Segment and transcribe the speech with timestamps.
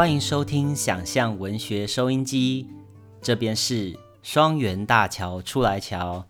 [0.00, 2.66] 欢迎收听想象文学收音机，
[3.20, 6.26] 这边是双元大桥出来桥。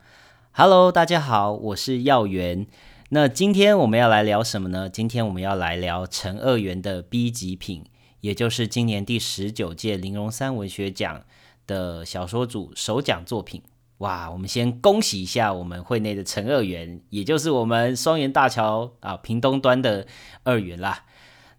[0.51, 2.67] Hello，大家好，我是耀元。
[3.11, 4.91] 那今天我们要来聊什么呢？
[4.91, 7.85] 今天我们要来聊陈二元的 B 级品，
[8.23, 11.23] 也就是今年第十九届玲珑三文学奖
[11.69, 13.63] 的小说组首奖作品。
[13.99, 20.09] 哇，我们先恭喜一下我们会内的陈二元，也就是我们双元大桥啊屏东端的
[20.43, 21.05] 二元啦。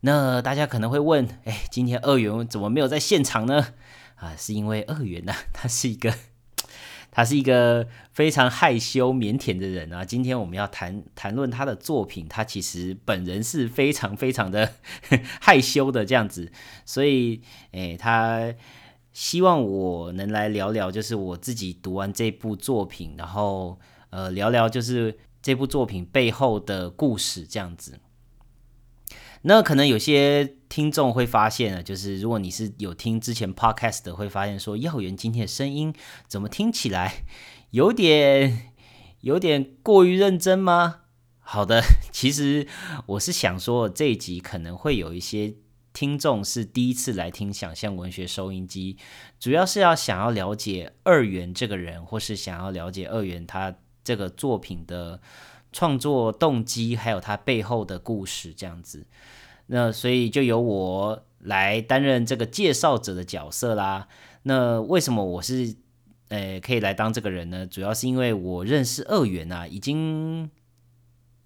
[0.02, 3.68] 那大家可能会问，哎，今天二元怎么没有在现场呢？
[4.16, 6.14] 啊，是因为二元呢，他是一个，
[7.12, 10.04] 他是一个非常害羞腼腆的人啊。
[10.04, 14.74] 今天我们要谈谈论他的作品，他其实本人是非常非常的
[15.42, 16.52] 害羞的这样子，
[16.86, 18.54] 所以，哎，他
[19.14, 28.00] 希望我能来聊聊，就是我自己读完这部作品，然后，呃，聊聊就是这部作品背后的故事这样子。
[29.44, 35.94] 那可能有些听众会发现啊，就是如果你是有听之前 podcast 的，会发现说耀元今天的声音
[36.28, 37.24] 怎么听起来
[37.72, 38.72] 有点
[39.22, 41.02] 有点过于认真吗？
[41.40, 41.82] 好的，
[42.14, 42.68] 其实
[43.08, 45.56] 我是想说这一集可能会有一些
[45.92, 48.98] 听众是第一次来听想象文学收音机，
[49.40, 55.20] 主要是要想要了解二元这个人，或是想要了解二元他这个作品的。
[55.72, 59.06] 创作动机，还有他背后的故事，这样子，
[59.68, 64.08] 那所以就由我来担任这个介绍者的角色啦。
[64.44, 65.76] 那为什么我是
[66.28, 67.66] 呃可以来当这个人呢？
[67.66, 70.50] 主要是因为我认识二元啊，已经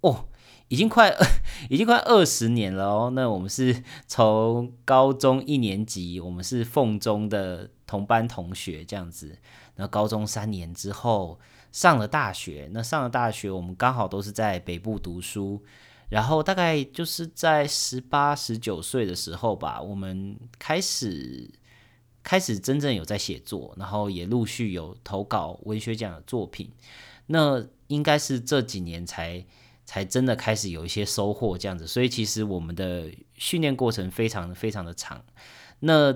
[0.02, 0.28] 哦，
[0.70, 1.16] 已经快
[1.70, 3.12] 已经快二十年了哦。
[3.14, 9.38] 那我们是从高中一年级，我们是凤中的同班同学这样子。
[9.75, 11.40] 那高中三年之后。
[11.75, 15.62] 上了大学，那上了大学，我们刚好都是在北部读书，
[16.08, 21.52] 然后大概就是在十八、十九岁的时候吧，我们开始
[22.24, 26.72] 开始真正有在写作，然后也陆续有投稿文学奖的作品。
[27.25, 29.46] 那应该是这几年才
[29.84, 35.22] 才真的开始有一些收获这样子，所以其实我们的训练过程非常非常的长。
[35.81, 36.16] 那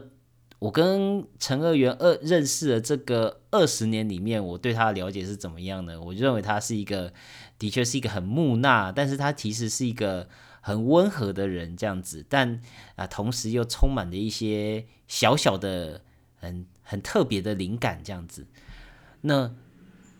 [0.59, 5.99] 我跟陈二元二认识的这个二十年里面，我对他的了解是怎么样呢？
[6.01, 7.13] 我认为他是一个，
[7.57, 10.27] 的确是一个很木讷，但是他其实是一个
[10.59, 12.61] 很温和的人，这样子，但
[12.95, 16.01] 啊，同时又充满了一些小小的、
[16.35, 18.45] 很很特别的灵感，这样子。
[19.21, 19.55] 那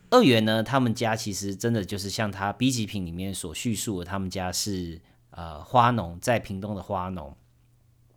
[0.08, 5.02] 二元呢，他们家其实真的就是像他 B 级品里面所叙述的，他们家是
[5.32, 7.36] 呃花农，在屏东的花农。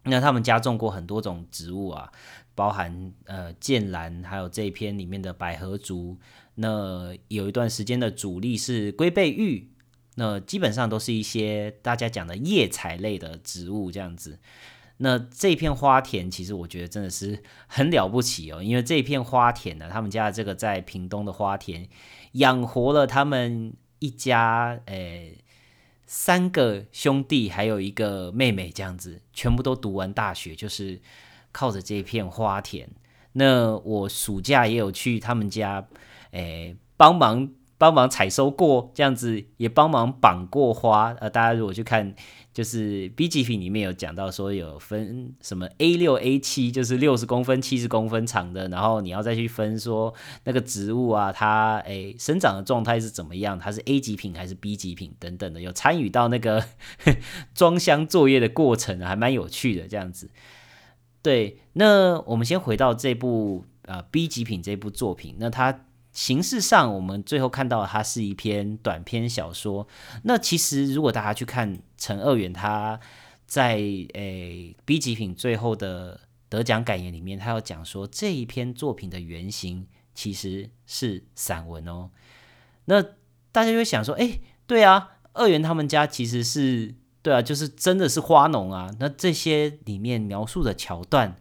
[0.06, 2.12] 那他们家种过很多种植物啊，
[2.56, 6.18] 包含呃剑兰，还有这一篇里面的百合竹。
[6.56, 9.72] 那有一段时间的主力是龟背玉，
[10.16, 14.40] 那基本上都是一些大家讲的叶材类的植物这样子。
[14.98, 21.88] 那这片花田其实我觉得真的是很了不起哦，因为这片花田呢，他们家的这个在屏东的花田
[22.34, 25.43] 养活了他们一家诶。
[26.16, 31.02] 三个兄弟还有一个妹妹，这样子全部都读完大学，就是
[31.52, 32.88] 靠着这片花田。
[33.32, 35.88] 那我暑假也有去他们家，
[36.30, 41.16] 诶，帮忙帮忙采收过，这样子也帮忙绑过花。
[41.20, 42.14] 呃，大家如果去看。
[42.54, 56.64] 就是 B 级品里面有讲到说有分什么 A 六 A 七，就是六十公分、七十公分长的，然后你要再去分说那个植物啊，它诶生长的状态是怎么样，它是 A 级品还是 B 级品等等的，有参与到那个
[57.56, 60.30] 装箱作业的过程，还蛮有趣的这样子。
[61.24, 65.86] 对，那我们先回到这部呃 B 级品这部作品，那它。
[66.14, 69.88] 形式上，我们最后看到它是一篇短篇小说。
[70.24, 73.00] 那其实，如果大家去看陈二元他
[73.48, 82.12] 在诶 B 级品最后的得奖感言里面，他要讲说这一篇作品的原型其实是散文哦。
[82.86, 83.02] 那
[83.52, 86.94] 大家就会想说，哎，对啊，二元他们家其实是
[87.24, 88.92] 对啊，就是真的是花农啊。
[89.00, 91.36] 那这些里面描述的桥段，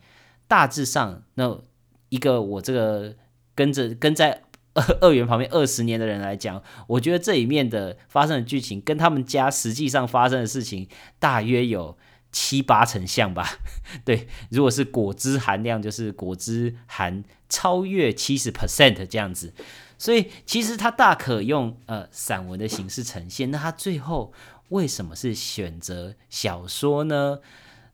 [0.48, 1.60] 大致上，那
[2.08, 3.16] 一个我这个
[3.54, 4.44] 跟着跟在。
[4.74, 10.88] 二二元旁边二十年的人来讲，我觉得这里面的发生的剧情跟他们家实际上发生的事情
[11.18, 11.98] 大约有
[12.30, 13.46] 七八成像吧。
[14.02, 19.52] 对，如果是果汁含量，就是果汁含超越七十 percent 这样子，
[19.98, 23.50] 所以其实他大可用呃散文的形式呈现。
[23.50, 24.32] 那他最后
[24.70, 27.40] 为什么是选择小说呢？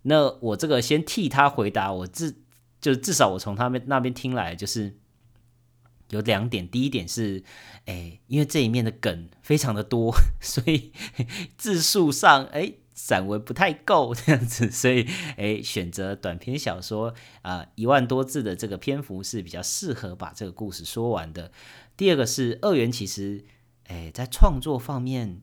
[0.03, 2.37] 那我这个先替他回答，我至
[2.81, 4.97] 就至少我从他们那边听来就是。
[6.11, 7.43] 有两点，第一点是，
[7.85, 10.93] 哎，因为这一面的梗非常的多， 所以
[11.57, 15.07] 字数上，哎，散文不太够这样子，所以
[15.37, 21.53] 诶选择短篇小说啊一万多字的这个篇幅是比较适合把这个故事说完的。
[21.97, 23.45] 第二个是二元，其实
[23.89, 25.43] 诶在创作方面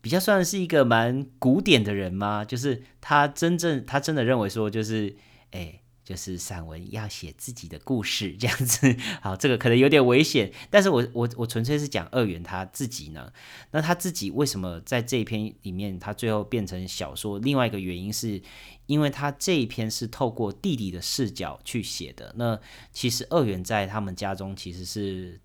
[0.00, 2.44] 比较算是一个蛮古典的人吗？
[2.44, 5.16] 就是他真正他真的认为说就是
[5.50, 5.79] 诶。
[6.10, 13.32] 就是散文要写自己的故事这样子，好，这个可能有点危险，但是我我我纯粹是讲二元他自己呢，
[13.70, 17.38] 那他自己为什么在这一篇里面，他最后变成小说？
[17.38, 18.42] 另外一个原因是，
[18.86, 22.34] 因为他这一篇是透过弟弟的视角去写的。
[22.36, 22.58] 那
[22.90, 25.40] 其实二元在他们家中其实是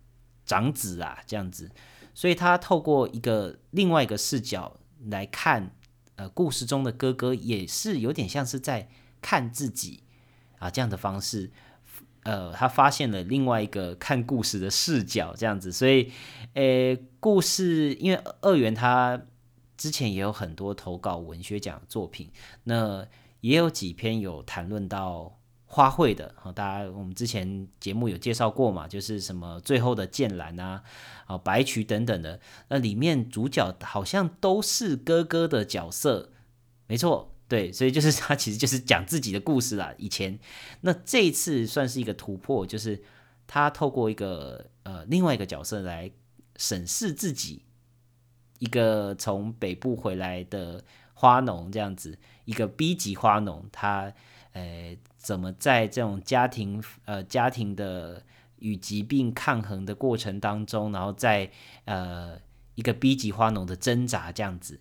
[0.48, 1.70] 长子啊，这样子，
[2.16, 4.80] 所以他透过一个另外一个视角
[5.12, 5.76] 来看，
[6.16, 8.90] 呃，故事中的哥哥也是有点像是在
[9.22, 10.05] 看自己。
[10.66, 11.52] 啊，这样的方式，
[12.24, 16.12] 呃，他发现了另外一个看故事的视角，这样子，所以，
[16.54, 19.22] 呃，故事因为二元他
[19.78, 22.32] 之前也有很多投稿文学奖作品，
[22.64, 23.06] 那
[23.42, 30.82] 也有几篇有谈论到花卉的，好，大家我们之前节目有介绍过嘛，就是什么最后的剑兰啊，
[31.28, 32.40] 啊，白菊等等的，
[32.70, 36.32] 那里面主角好像都是哥哥的角色，
[36.88, 37.35] 没错。
[37.48, 39.94] 对，所以就是 他其实就是讲自己的故事啦。
[40.00, 40.40] 以前，
[40.82, 43.04] 那这一次算是一个突破，就是
[43.46, 46.10] 他透过一个呃另外一个角色来
[46.56, 47.62] 审视自己，
[48.58, 50.84] 一个从北部回来的
[51.14, 54.12] 花农这样子，一个 B 级花农，他
[54.54, 58.24] 呃怎么在这种家庭呃家庭的
[58.58, 61.52] 与疾病抗衡的过程当中，然后在
[61.84, 62.40] 呃
[62.74, 64.80] 一个 B 级花农的挣扎这样子。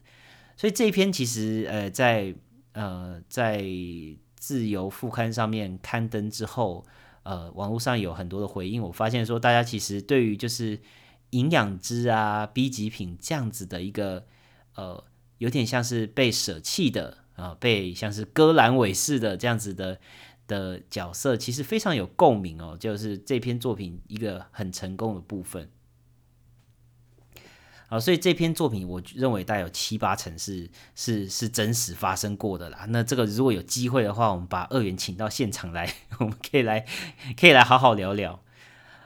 [0.57, 2.35] 所以这一篇其实呃在。
[2.75, 3.65] 呃，在
[4.37, 6.85] 自由副刊上面刊登之后，
[7.23, 8.83] 呃，网络上有很多的回应。
[8.83, 10.79] 我发现说，大家其实对于就是
[11.31, 14.27] 营养汁啊、B 级品这样子的一个
[14.75, 15.03] 呃，
[15.39, 19.99] 有点像是被舍弃的啊，被像是割阑尾似的这样子的
[20.47, 22.77] 的角色，其实非常有共鸣哦。
[22.79, 25.71] 就是这篇作品一个很成功的部分。
[27.95, 32.87] 好，所以这篇作品，我认为大概有七八成是是是真实发生过的啦。
[32.89, 35.89] 那这个如果有机会的话，我们把二元请到现场来，
[36.19, 36.85] 我们可以来
[37.39, 38.43] 可以来好好聊聊。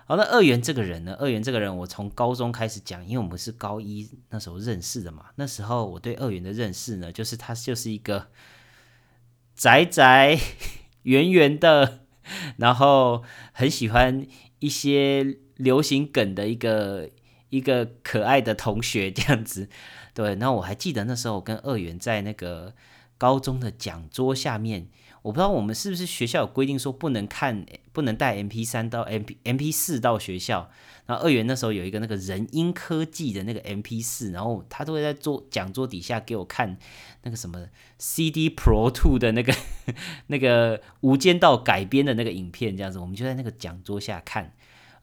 [0.06, 1.14] 好，那二元这个人呢？
[1.20, 5.26] 二元这个人，我从高中开始讲，因为我们是高一那时候认识的嘛。
[5.34, 8.28] 那时候我对二元的认识呢，就是他就是一个
[9.54, 10.40] 宅宅
[11.02, 12.06] 圆圆的，
[12.56, 14.26] 然后很喜欢
[14.60, 17.10] 一些流行梗的一个。
[17.50, 19.68] 一个可爱的同学 这样子，
[20.14, 20.34] 对。
[20.36, 22.74] 那我还记得那时候我跟二元在那个
[23.16, 24.88] 高中的讲桌下面，
[25.22, 30.70] 我不知道我们是不是学校有规定说不能看、不能带 M P 三到 M P M P 四到学校。
[31.06, 36.76] 然后二元那时候有一个那个人音科技的那个 M P 四，然后他都会在桌讲桌底下给我看
[37.22, 39.54] 那个什么 C D Pro Two 的那个
[40.28, 44.52] 那个无间道改编的那个影片，这样子，我们就在那个讲桌下看。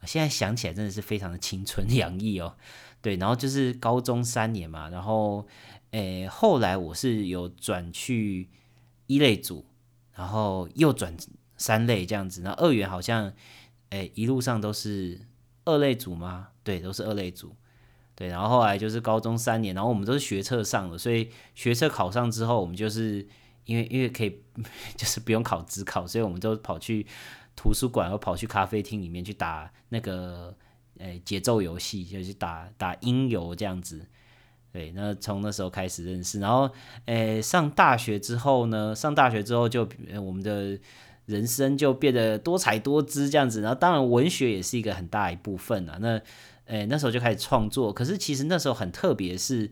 [0.06, 2.56] 现在想起来真的是非常的青春 洋溢哦，
[3.02, 5.46] 对，然后就是高中三年嘛，然后
[5.90, 8.48] 诶后来我是有转去
[9.06, 9.66] 一类组，
[10.14, 11.16] 然后又转
[11.56, 13.32] 三类这样子，那二元好像
[13.90, 15.20] 诶一路上都是
[15.64, 16.48] 二类组吗？
[16.62, 17.54] 对，都是二类组，
[18.14, 23.26] 对，然后后来就是高中三年，然后我们都是学测上的，所以学测考上之后，我们就是
[23.64, 24.42] 因为因为可以
[24.96, 27.06] 就是不用考职考，所以我们都跑去。
[27.56, 30.54] 图书馆，又跑去咖啡厅里面去打那个
[30.98, 34.06] 诶节奏游戏，就是打打音游这样子。
[34.72, 36.70] 对，那从那时候开始认识，然后
[37.06, 39.88] 诶上大学之后呢，上大学之后就
[40.22, 40.78] 我们的
[41.24, 43.62] 人生就变得多彩多姿这样子。
[43.62, 45.98] 然后当然文学也是一个很大一部分啊。
[46.00, 46.20] 那
[46.66, 49.70] 诶那时候就开始创作，可是其实那时候很特别是。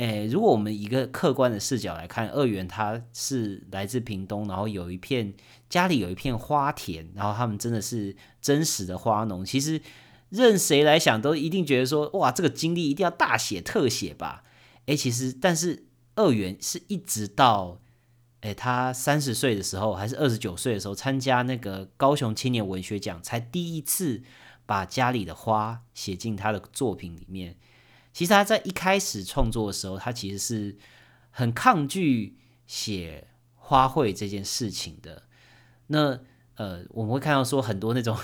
[0.00, 5.34] 诶，如果我们一个客观的视角来看，二元他是来自屏东，然后有一片
[5.68, 9.44] 家里有一片花田，然后他们真的是真实的花农。
[9.44, 9.78] 其实
[10.30, 14.42] 任谁来想都一定觉得说，哇，这个经历一定要大写特写吧？
[14.86, 17.78] 诶，其实但是二元是一直到
[18.40, 24.22] 诶他三十岁的时候，还是二十九岁的时候，参加那个高雄青年文学奖，才第一次
[24.64, 27.56] 把家里的花写进他的作品里面。
[28.20, 30.76] 其实他在一开始创作的时候，他其实是
[31.30, 32.36] 很抗拒
[32.66, 35.22] 写花卉这件事情的。
[35.86, 36.20] 那
[36.56, 38.14] 呃，我们会看到说很多那种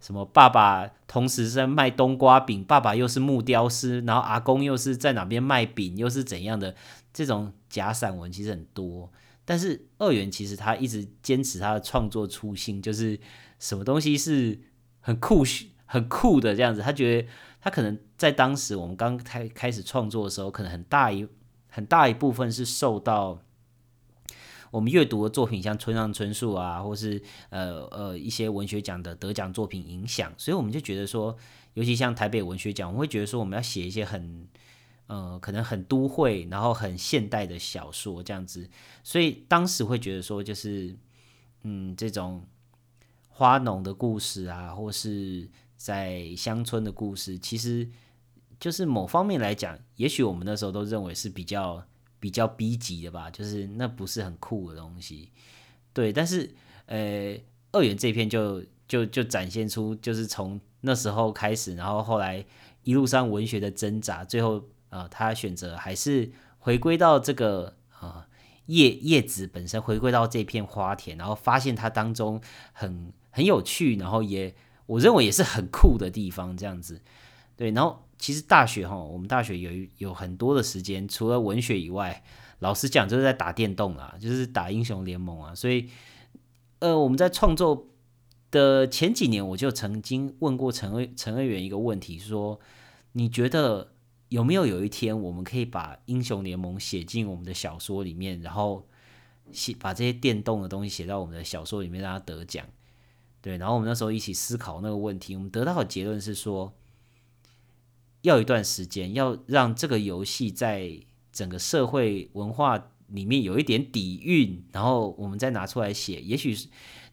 [0.00, 6.76] 什么爸爸同时在卖冬瓜饼，爸爸又是木雕师，然后阿公又是在哪边卖饼，又是怎样的
[7.12, 9.10] 这种假散文其实很多。
[9.44, 13.18] 但是二元其实他一直坚持他的创作初心，就是
[13.58, 14.60] 什么东西是
[15.00, 15.42] 很酷、
[15.84, 17.28] 很酷的这样子，他觉得。
[17.62, 21.26] 他可能在当时我们刚开开始创作的时候，可能很大一
[21.70, 23.40] 很大一部分是受到
[24.72, 31.36] 我们阅读的作品，像村上春树啊，或是呃呃一些文学奖的得奖作品影响，所以我们就觉得说，
[31.74, 34.48] 尤其像台北文学奖，我们会觉得说，我们要写一些很
[35.06, 38.68] 呃可能很都会，然后很现代的小说这样子，
[39.04, 40.96] 所以当时会觉得说，就是
[41.62, 42.44] 嗯这种
[43.28, 45.48] 花农的故事啊，或是
[45.82, 47.88] 在乡村的故事，其实
[48.60, 51.84] 就是某方面来讲，也许我们那时候都认为是比较。
[52.22, 55.32] 比较 B 级的吧，就是那不是很酷的东西，
[55.92, 56.12] 对。
[56.12, 56.54] 但是，
[56.86, 57.36] 呃，
[57.72, 62.46] 二元这篇就就就展现出，就是从那时候开始，然后后来
[62.84, 68.28] 一路上文学的挣扎，最后啊，他选择还是回归到这个啊
[68.66, 72.40] 叶叶子本身，回归到这片花田，然后发现它当中
[72.72, 74.54] 很很有趣，然后也
[74.92, 77.00] 我认为也是很酷的地方，这样子，
[77.56, 78.02] 对，然后。
[78.18, 82.22] 其实大学哈，我们大学有有很多的时间，除了文学以外，
[82.60, 85.52] 老师讲就是在打电动啊，就是打英雄联盟啊。
[85.52, 85.88] 所以，
[86.78, 87.88] 呃，我们在创作
[88.52, 92.60] 的前几年，我就曾经问过陈陈二元一个问题，说
[93.14, 93.92] 你觉得
[94.28, 98.86] 有没有有一天，我们可以把英雄联盟写进我们的小说里面，然后
[99.50, 102.64] 写把这些电动的东西写到我们的小说里面，让它得奖？
[103.42, 106.72] 对，然后我们那时候一起思考那个问题，我们得到的结论是说。
[108.22, 110.96] 要一段时间，要让这个游戏在
[111.32, 116.20] 整个社会文化里面有一点底蕴，然后我们再拿出来写。
[116.20, 116.56] 也许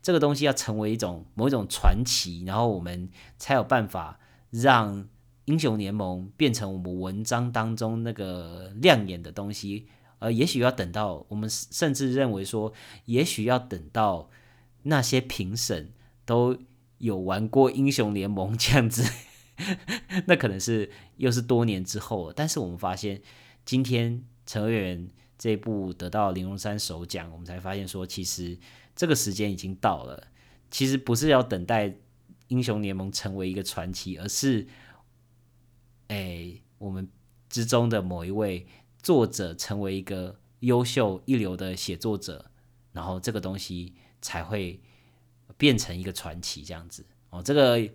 [0.04, 3.10] 这个东西要成为一种某一种传奇，然后我们
[3.40, 4.20] 才有办法
[4.52, 5.08] 让
[5.46, 9.88] 英雄联盟变成我们文章当中那个亮眼的东西。
[10.20, 12.72] 呃，也许要等到我们甚至认为说，
[13.06, 14.30] 也许要等到
[14.84, 15.92] 那些评审
[16.30, 16.56] 都
[17.00, 19.04] 有玩过英雄联盟 这样子。
[20.28, 23.20] 那可能是又是多年之后了，但是我们发现
[23.66, 25.10] 今天陈委员
[25.40, 28.60] 这一部得到玲珑山首奖，我们才发现说，其实
[28.96, 30.28] 这个时间已经到了。
[30.70, 31.96] 其实不是要等待
[32.50, 34.68] 英雄联盟成为一个传奇，而是，
[36.10, 37.10] 哎，我们
[37.50, 38.68] 之中的某一位
[39.02, 42.52] 作者成为一个优秀一流的写作者，
[42.94, 44.80] 然后这个东西才会
[45.60, 47.88] 变成一个传奇这样子哦，这个。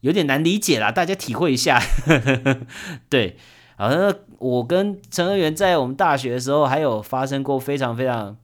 [0.00, 1.80] 有点难理解啦，大家体会一下。
[3.08, 3.38] 对，
[3.78, 8.36] 好像我跟陈二元在我们大学的时候，还有发生过非常非常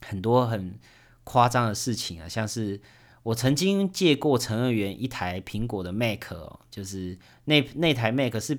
[0.00, 0.78] 很多很
[1.24, 2.80] 夸张的事情啊，像是
[3.22, 8.58] 我曾经借过陈二元一台苹果的 Mac，哦就是那那台 Mac 是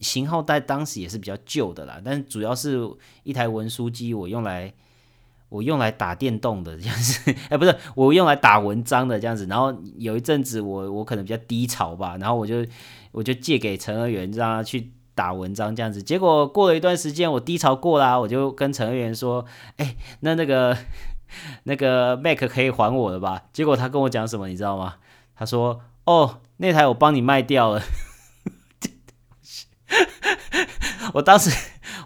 [0.00, 2.78] 型号在当时也是比较旧的啦，但主要是
[3.22, 4.74] 一台文书机，我用来。
[5.48, 9.46] 我用来打电动的 这样子，哎，不是我用来打文章的这样子。
[9.46, 12.66] 然后有一阵子我我可能比较低潮吧，然后我就
[13.12, 16.02] 我就借给陈二元让他去打文章这样子。
[16.02, 19.44] 结果过了一段时间，我低潮过啦，我就跟陈二元说
[19.78, 20.76] ：“哎，那那个
[21.64, 24.96] 那个 Mac 可以还我了吧？”结果他跟我讲什么，你知道吗？
[25.36, 27.82] 他说：“哦，那台我帮你卖掉了。
[31.14, 31.50] ”我当时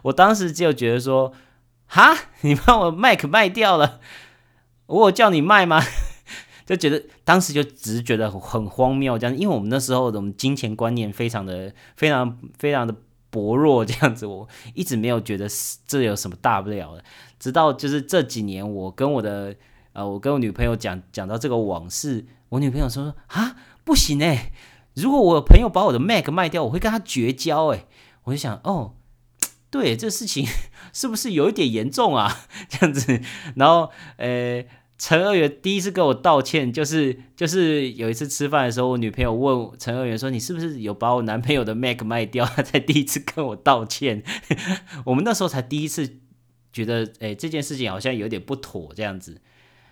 [0.03, 1.33] 我当时就觉得说。
[1.89, 4.01] 哈， 你把我麦克卖掉了，
[4.87, 5.83] 我有叫你卖吗？
[6.65, 12.95] 就觉得当时就只是觉得很荒谬这样，因为我们那时候的我们金钱观念非常的非常非常的
[13.31, 15.49] 薄弱这样子， 我一直没有觉得
[15.87, 17.03] 这有什么大不了的。
[17.39, 19.57] 直到就是这几年，我跟我的
[19.95, 24.53] 呃，我跟我女朋友讲讲到这个往事，我女朋友说说啊，不行哎，
[24.95, 27.87] 如果我朋友把我的 Mac 卖掉，我会跟他绝交哎，
[28.25, 28.95] 我就想哦。
[29.71, 30.47] 对，这事情
[30.99, 32.41] 是不是有一点严重啊？
[32.69, 33.21] 这样子，
[33.55, 34.65] 然后，呃，
[34.99, 44.25] 陈二元第一次跟我道歉，就是就是有一次吃饭的时候，我女朋友问陈二元说：“你是不是有把我男朋友的 Mac 卖掉？” 他才第一次跟我道歉。
[45.07, 46.17] 我们那时候才第一次
[46.73, 49.41] 觉得，哎，这件事情好像有点不妥这样子。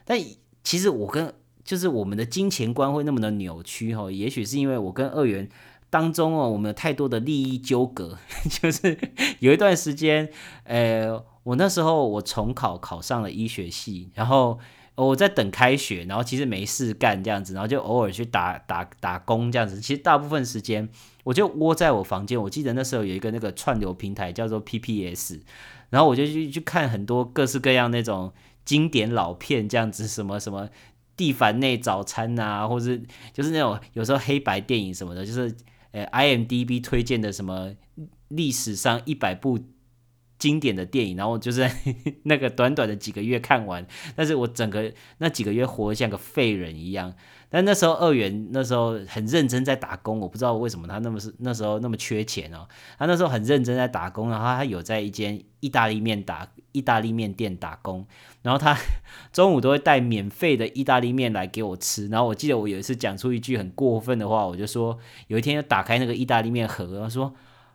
[0.05, 0.19] 但
[0.65, 1.33] 其实我跟
[1.63, 5.49] 就是我们的金钱观会那么的扭曲哈，也许是因为我跟二元。
[5.89, 8.19] 当中哦，我们有太多的利益纠葛，
[8.51, 8.99] 就是
[9.39, 10.29] 有一段时间，
[10.65, 14.59] 呃，我那时候我重考考上了医学系，然后
[14.97, 19.81] 我在等开学，然后其实没事干这样子，然后就偶尔去打打打工这样子。
[19.81, 20.89] 其实大部分时间
[21.23, 22.41] 我就窝在我房间。
[22.43, 25.41] 我记得那时候有一个那个串流平台叫做 PPS，
[25.91, 28.33] 然后我就去去看很多各式各样那种
[28.65, 30.69] 经典老片这样子，什么什么
[31.17, 32.99] 蒂凡内早餐啊，或者
[33.33, 35.55] 就是那种有时候黑白电影什么的，就是。
[35.97, 37.75] 哎，IMDB 推荐的什么
[38.29, 39.59] 历史上一百部
[40.39, 41.75] 经典的电影，然后就是在
[42.25, 47.15] 那个短短的几个月看完，但是我整个那几个月活得像个废人一样。
[47.49, 52.67] 但那时候二元那时候很认真在打工，我不知道为什么他那么是那时候那么缺钱哦。
[52.99, 58.05] 他那时候很认真在打工，然后他有在一间意大利面打意大利面店打工，
[58.43, 58.77] 然后他
[59.33, 62.09] 中午都会带免费的意大利面来给我吃。
[62.09, 67.33] 然后我记得我有一次讲出一句很过分的话，我就说有一天要打开那个意大利面盒，他说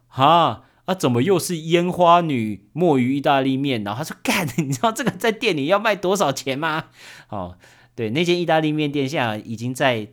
[0.09, 0.63] 哈。
[0.85, 3.83] 啊，怎么又是烟花女墨鱼意大利面？
[3.83, 6.85] 然后他说：“干， 你知道这个在店里要卖多少钱吗？”
[7.29, 7.57] 哦，
[7.95, 10.07] 对，那间意大利面店现在已经在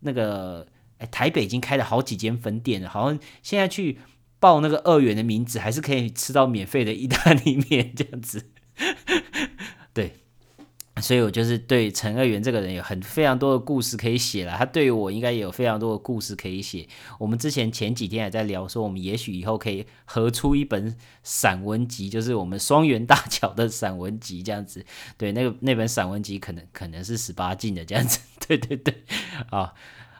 [0.00, 0.66] 那个
[0.98, 3.98] 哎台北已经开了好几间分店了，好像现在去
[4.40, 8.50] 报那个二元的名字，还是可以吃到免费的意大利面这样子。
[9.92, 10.23] 对。
[11.02, 16.86] 所以我就是对陈二元这个人有很非常多的故事可以写了，他对于我应该也有非常多的故事可以写。
[17.18, 24.86] 我们之前前几天还在聊说，我们也许以后可以合出一本散文集，就是我们双元大桥的散文集这样子。
[25.18, 28.20] 对，那个那本散文集可能可能是十八禁的这样子。
[28.46, 29.02] 对对对，
[29.50, 29.72] 啊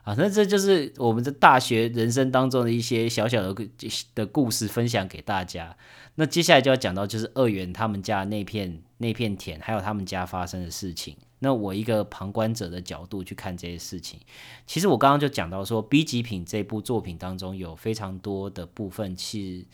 [0.04, 3.68] 啊，那这就是我们的大学人生当中的一些小小的
[4.14, 5.76] 的故事分享给大家。
[6.16, 11.16] 那接下来就要讲到，就是二元他们家那片那片田，还有他们家发生的事情。
[11.38, 14.20] 那我一个旁观者的角度去看这些事情，
[14.66, 19.64] 其实我刚刚就讲到说，《B 级品》这部作品当中有非常多的部分是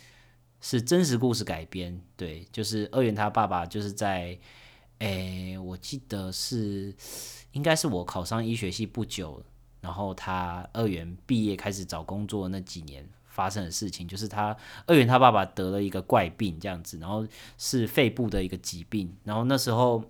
[0.60, 2.00] 是真实故事改编。
[2.16, 4.38] 对，就是二元他爸爸就是在，
[4.98, 6.94] 诶，我记得是
[7.52, 9.40] 应该是我考上医学系不久，
[9.80, 13.08] 然后他二元毕业开始找工作那几年。
[13.32, 14.54] 发生的事情就是他
[14.86, 17.24] 二元他爸爸得了一个怪病这样子，然后
[17.56, 19.16] 是肺部的一个疾病。
[19.22, 20.02] 然后那时候，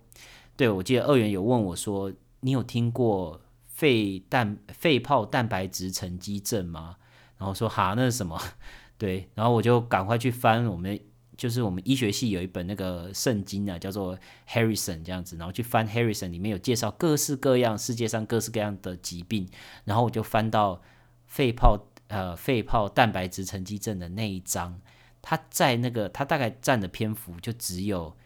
[0.56, 2.10] 对我记得二元有问我说
[2.40, 6.96] ：“你有听过肺蛋肺泡蛋白质沉积症吗？”
[7.36, 8.40] 然后说：“哈，那是什么？”
[8.96, 10.98] 对，然后我就赶快去翻我们
[11.40, 19.48] 就是我们医学系有一本那个圣经啊，叫做 Harrison 这样子，然后去翻 Harrison 里面有介绍各式各样世界上各式各样的疾病，
[19.84, 20.82] 然后我就翻到
[21.26, 21.86] 肺泡。
[22.10, 24.80] 呃，肺泡蛋白质沉积症的那一章，
[25.22, 28.16] 它在那个它大概占的篇幅就只有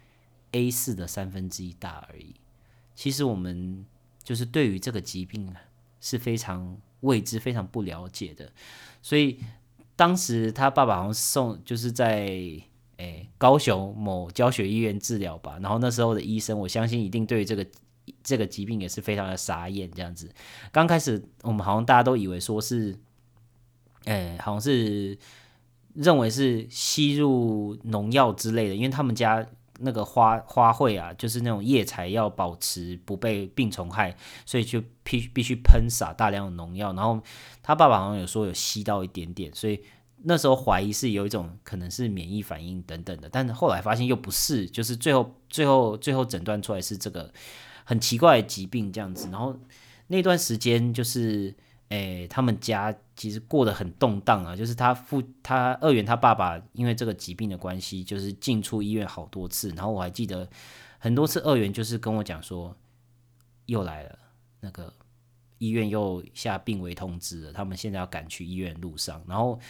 [0.53, 2.35] A 四的三分之一大而已。
[2.95, 3.85] 其实我们
[4.23, 5.55] 就是对于这个疾病
[6.01, 8.51] 是非常未知、非常不了解的。
[9.03, 9.39] 所以
[9.95, 12.59] 当时他爸爸好像送就是在
[12.97, 17.67] 诶高雄某教学医院治疗吧，然后那时候的医生，我相信一定对这个
[18.23, 19.91] 这个疾病也是非常的傻眼。
[19.91, 20.31] 这样子，
[20.73, 22.99] 刚开始我们好像大家都以为说是。
[24.07, 25.17] 哎，好像是
[25.95, 29.47] 认为是吸入农药之类的，因为他们家
[29.79, 36.93] 那个花花卉啊，就是那种叶材要保持不被病虫害，所以就必必须喷洒大量的农药。
[36.93, 37.19] 然后
[37.63, 39.81] 他爸爸好像有说有吸到一点点，所以
[40.25, 47.33] 那时候怀疑是有一种可能是免疫反应等等的，但是后来发现又不是，就是最后最后最后诊断出来是这个
[47.85, 49.29] 很奇怪的疾病这样子。
[49.31, 49.57] 然后
[50.09, 51.55] 那段时间就是。
[51.91, 59.69] 诶，他们家其实过得很动荡啊，就是他父他二元他爸爸因为这个疾病的关系，就是进出医院好多次。
[59.77, 60.49] 然后我还记得
[60.99, 62.75] 很多次二元就是跟我讲说，
[63.67, 64.19] 又来了，
[64.61, 64.93] 那个
[65.59, 69.23] 医院又下病危通知了，他们现在要赶去医院路上。
[69.29, 69.61] 然后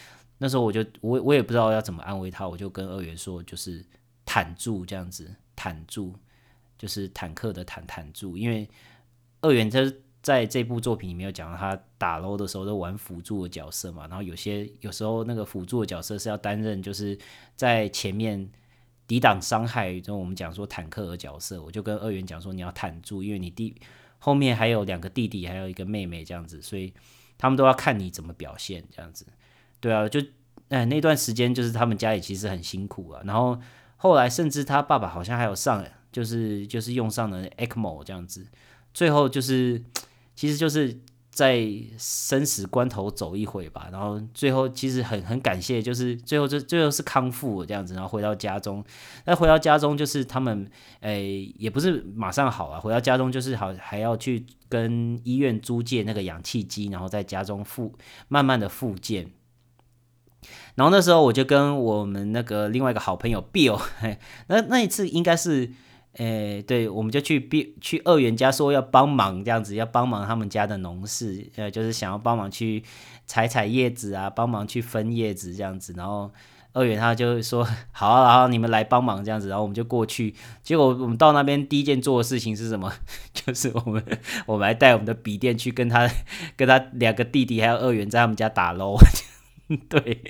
[0.45, 3.83] 那时候我就我我也不知道要怎么安慰他，我就跟二元说，就是
[4.23, 6.13] 坦住这样子，坦住
[6.77, 8.69] 就是坦克的坦坦住，因为
[9.41, 9.91] 二元他。
[10.21, 17.15] 在这部作品里面有讲到，他打 l 的时候都玩辅助的角色嘛，然后有些有时候那个辅助的角色是要担任就是
[17.55, 18.49] 在前面
[19.05, 23.75] 抵挡伤害，就我们讲说坦克的角色，我就跟二元讲说你要坦住，因为你弟
[24.17, 26.91] 后面还有两个弟弟，还有一个妹妹这样子，所以
[27.37, 29.27] 他们都要看你怎么表现这样子。
[29.85, 30.19] 对啊，就
[30.69, 33.59] 哎那段时间就是他们家里其实很辛苦啊，然后
[33.97, 38.47] 后来甚至他爸爸好像还有上，就是就是用上了 ECMO 这样子，
[38.93, 39.83] 最后就是。
[40.37, 40.93] 其实就是
[41.29, 41.65] 在
[41.97, 48.83] 生死关头走一回吧，然后最后其实很很感谢，就是最后就最后是康复这样子，然后回到家中。
[49.23, 50.69] 那回到家中就是他们
[50.99, 57.93] 诶也不是马上好啊，回到家中就是好还要去跟医院租借那个氧气机，然后在家中复
[58.27, 59.31] 慢慢的复健。
[60.75, 63.81] 然后那时候我就跟我们那个另外一个好朋友 Bill，
[64.47, 65.71] 那那一次应该是。
[66.17, 72.81] 诶，对，我们就去去去二元家说要帮忙这样子，要帮忙他们家的农事，呃，就是想要帮忙去
[73.25, 75.93] 采采叶子啊，帮忙去分叶子这样子。
[75.97, 76.31] 然后
[76.71, 80.33] 二元他就说 好啊，然后你们来帮忙这样子，然后我们就过去。
[80.63, 82.93] 结果我们到那边第一件做的事情是什么？
[83.33, 84.01] 就是我们
[84.45, 86.09] 我们还带我们的笔电去跟他
[86.55, 88.95] 跟他两个弟弟还有二元在他们家打 l
[89.89, 90.21] 对，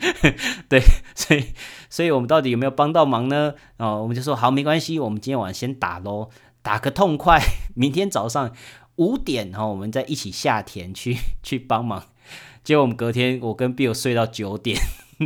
[0.68, 0.82] 对，
[1.14, 1.44] 所以，
[1.88, 3.54] 所以我们到底有没有帮到忙呢？
[3.76, 6.30] 哦，我们就说好，没关系，我们今天晚上先打喽，
[6.62, 7.40] 打个痛快，
[7.76, 8.52] 明天早上
[8.96, 12.04] 五点，然后我们再一起下田去去帮忙。
[12.62, 14.78] 结果我们隔天，我跟 Bill 睡到九点。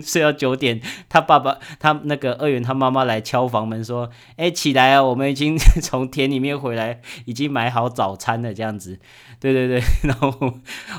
[0.02, 8.98] 睡到九点，他爸爸他那个二元他妈妈来敲房门说：“哎，起来啊，我们已经从田里面回来，已经买好早餐了。”这样子，
[9.38, 10.54] 对对对，然后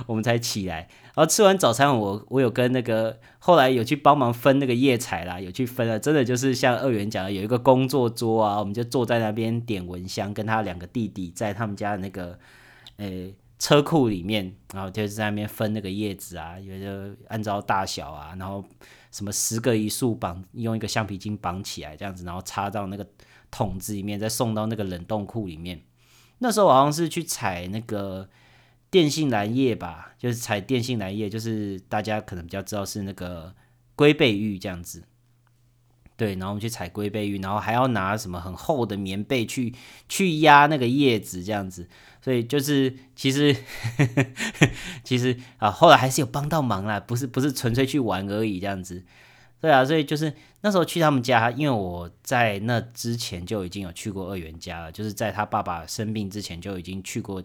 [0.06, 0.88] 我们才起来。
[1.16, 6.00] 然后吃完早餐，我我有跟那个后来有去帮忙分那个叶彩啦，有去分了。
[6.00, 12.38] 真的就是像二元讲的，有一个工作桌啊，我们就坐在那边点蚊香，跟他两个弟弟在他们家的那个
[12.98, 13.34] 诶。
[13.58, 18.64] 车库里面，然后就是在那边分那个叶子啊，有就按照大小啊，然后
[19.12, 23.08] 什么十个一束绑，用一个橡皮筋绑起来这样子，然后插到那个
[23.50, 25.82] 桶子里面，再送到那个冷冻库里面。
[26.40, 28.30] 那时候好像是去采那个
[28.90, 33.54] 电信蓝叶吧，就是采电信蓝叶，就是大家可能比较知道是那个
[33.96, 35.04] 龟背玉这样子。
[36.18, 39.74] 对，然后我们去采龟背玉，然后还要拿什么很厚的棉被去
[40.08, 41.90] 去压那个叶子这样子。
[42.22, 43.54] 所以就是其实
[45.04, 49.04] 其实啊，后来还是有帮到忙啦，不是不是纯粹去玩而已这样子。
[49.60, 57.44] 对啊，所以就是那时候去他们家，因为我在那之前就已经有去过二元家了，就是在他爸爸生病之前就已经去过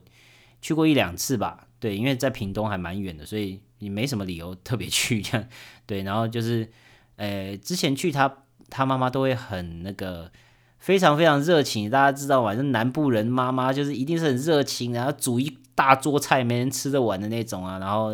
[0.60, 1.66] 去过一两次吧。
[1.78, 5.48] 对，因为在屏东还蛮远的，所以也没什么理由特别去这样。
[5.86, 6.68] 对，然后就是
[7.16, 10.30] 呃，之前去他他妈妈都会很那个。
[10.78, 12.54] 非常非常热情，大家知道吗？
[12.54, 18.10] 就南部人妈妈就是一定是很热情，然后煮一大桌菜没人吃得完的那种啊，然后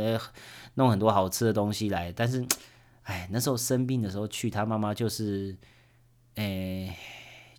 [0.75, 2.11] 弄很多好吃的东西来。
[2.11, 2.45] 但是，
[3.05, 5.57] 哎，那时候生病的时候去，他妈妈就是，
[6.35, 6.99] 哎，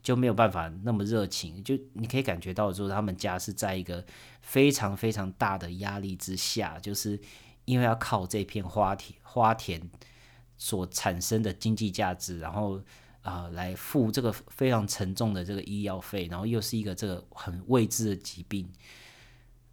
[0.07, 1.61] 就没有办法那么热情。
[1.63, 4.05] 就你可以感觉到，就是他们家是在一个
[4.41, 7.19] 非常非常大的压力之下，就是
[7.65, 9.81] 因为要靠这片花田花田
[10.57, 12.81] 所产生的经济价值，然后。
[13.23, 18.65] 啊，来付这个非常沉重的这个医药费，然后又是一个这个很未知的疾病，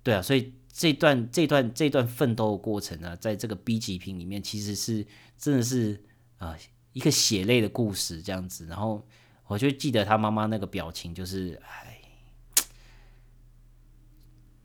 [0.03, 5.07] 对啊，所以这段这段这段奋斗的过程呢，在这个 B 级品里面，其实是
[5.39, 6.03] 真的是
[6.39, 6.59] 啊
[6.95, 8.67] 一个血泪的故事这样子。
[8.67, 9.07] 然后
[9.47, 12.01] 我就记得他妈妈那个表情，就是哎，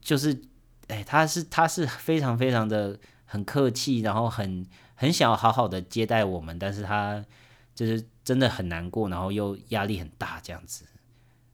[0.01, 0.41] 就是
[0.87, 4.65] 哎，他是他是非常非常的很客气，然后很
[4.95, 7.25] 很想要好好的接待我们，但是他
[7.73, 8.05] 就是。
[8.21, 10.85] 真的很难过，然后又压力很大，这样子，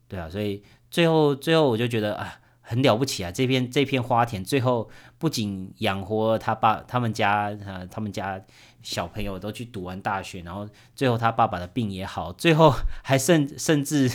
[0.10, 0.62] 对啊，所以
[0.92, 3.32] 最后最后我就觉得啊，很了不起啊！
[3.32, 8.42] 这片这片花田最后不仅养活他爸他们家啊，他们家
[8.82, 12.74] 小朋友都去读完大学，然后最后他爸爸的病也好，最后
[13.04, 14.12] 还甚甚至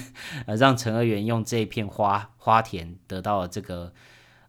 [0.46, 3.92] 呃让陈二元用这片花花田得到了这个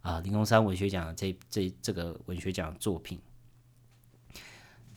[0.00, 3.20] 啊林鸿山文学奖这这这个文学奖作品。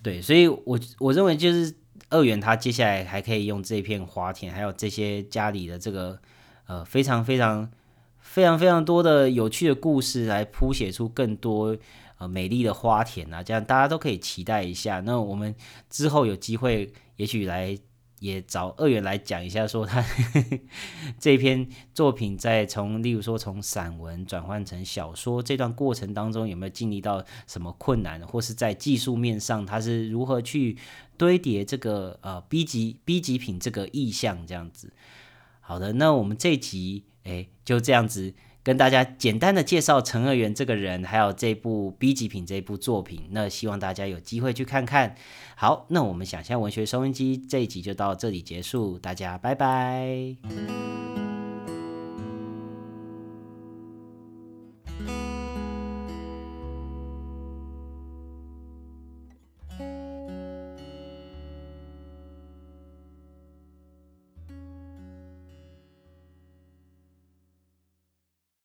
[0.02, 1.76] 对，所以我我认为就是。
[2.10, 6.20] 二元他接下来还可以用这片花田，还有这些家里的这个
[6.68, 7.70] 呃非常非常
[8.36, 11.78] 非常非常多的有趣的故事，来谱写出更多
[12.17, 15.00] 呃美丽的花田啊，这样大家都可以期待一下。
[15.00, 15.56] 那我们
[15.89, 17.78] 之后有机会，也许来。
[18.19, 20.04] 也找二元来讲一下，说他
[21.19, 30.78] 这篇作品在从，例如说从散文转换成小说这段过程当中，有没有经历到什么困难，或是在技术面上他是如何去
[31.17, 34.91] 堆叠这个呃 B 级 B 级品这个意象这样子。
[35.60, 38.33] 好的，那我们这集哎就这样子。
[38.63, 45.13] 跟大家简单的介绍陈二元这个人，还有这部 B 级品这部作品，那希望大家有机会去看看。
[45.55, 51.24] 好，那我们想象文学收音机这一集就到这里结束，大家拜拜。